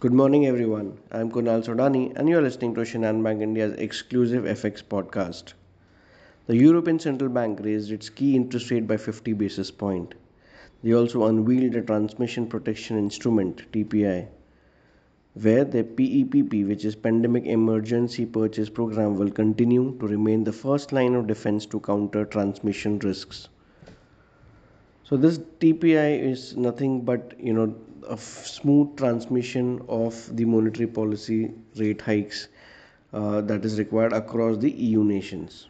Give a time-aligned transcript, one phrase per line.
[0.00, 0.98] Good morning, everyone.
[1.12, 5.52] I'm Kunal Sodani, and you're listening to Shinhan Bank India's exclusive FX podcast.
[6.46, 10.14] The European Central Bank raised its key interest rate by 50 basis point.
[10.82, 14.28] They also unveiled a transmission protection instrument (TPI),
[15.34, 20.92] where the PEPP, which is Pandemic Emergency Purchase Program, will continue to remain the first
[20.92, 23.50] line of defense to counter transmission risks.
[25.10, 27.74] So this TPI is nothing but you know
[28.08, 32.46] a smooth transmission of the monetary policy rate hikes
[33.12, 35.68] uh, that is required across the EU nations.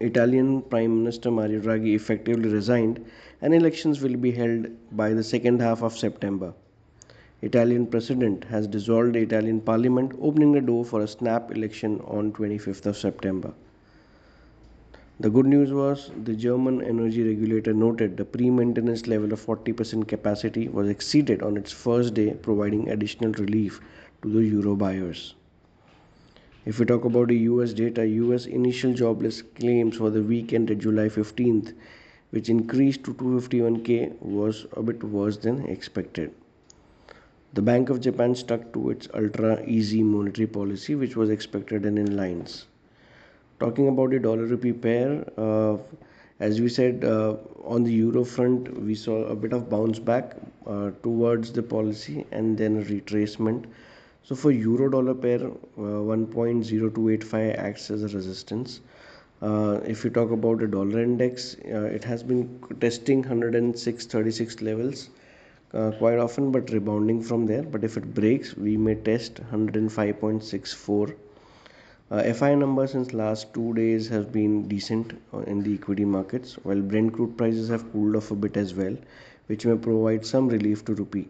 [0.00, 3.04] Italian Prime Minister Mario Draghi effectively resigned
[3.40, 4.66] and elections will be held
[4.96, 6.52] by the second half of September.
[7.40, 12.32] Italian president has dissolved the Italian parliament opening the door for a snap election on
[12.32, 13.54] 25th of September.
[15.18, 20.68] The good news was the German energy regulator noted the pre-maintenance level of 40% capacity
[20.68, 23.80] was exceeded on its first day, providing additional relief
[24.20, 25.34] to the euro buyers.
[26.66, 30.80] If we talk about the US data, US initial jobless claims for the week ended
[30.80, 31.72] July 15th,
[32.28, 36.30] which increased to 251k, was a bit worse than expected.
[37.54, 41.98] The Bank of Japan stuck to its ultra easy monetary policy, which was expected and
[41.98, 42.66] in lines
[43.58, 45.76] talking about the dollar rupee pair uh,
[46.38, 50.36] as we said uh, on the euro front we saw a bit of bounce back
[50.66, 53.64] uh, towards the policy and then retracement.
[54.22, 58.80] So for euro dollar pair uh, 1.0285 acts as a resistance.
[59.40, 65.10] Uh, if you talk about the dollar index uh, it has been testing 106.36 levels
[65.98, 67.62] quite often but rebounding from there.
[67.62, 71.14] But if it breaks we may test 105.64 uh,
[72.08, 76.80] FI numbers since last two days have been decent uh, in the equity markets, while
[76.80, 78.96] Brent crude prices have cooled off a bit as well,
[79.48, 81.28] which may provide some relief to rupee.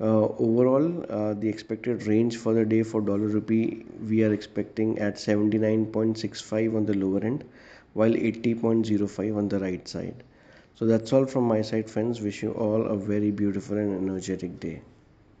[0.00, 4.98] Uh, overall, uh, the expected range for the day for dollar rupee we are expecting
[4.98, 7.44] at 79.65 on the lower end,
[7.92, 10.24] while 80.05 on the right side.
[10.76, 12.22] So that's all from my side, friends.
[12.22, 14.80] Wish you all a very beautiful and energetic day.